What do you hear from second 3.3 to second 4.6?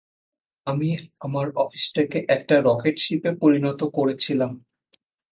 পরিণত করেছিলাম।